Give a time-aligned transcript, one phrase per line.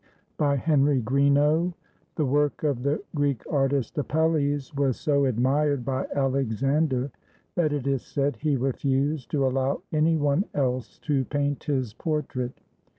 [0.39, 1.75] ]BY HENRY GREENOUGH
[2.15, 7.11] [The work of the Greek artist Apelles was so admired by Alexander
[7.53, 12.59] that it is said he refused to allow any one else to paint his portrait.